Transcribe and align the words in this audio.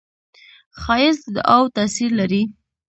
ښایست 0.81 1.23
د 1.25 1.27
دعاوو 1.35 1.73
تاثیر 1.77 2.09
لري 2.19 2.43